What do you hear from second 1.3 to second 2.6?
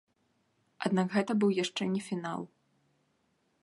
быў яшчэ не фінал.